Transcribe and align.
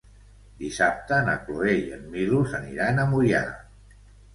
Dissabte 0.61 1.19
na 1.29 1.37
Cloè 1.43 1.75
i 1.85 1.85
en 2.01 2.11
Milos 2.17 2.59
aniran 2.65 3.07
a 3.07 3.11
Moià. 3.17 3.49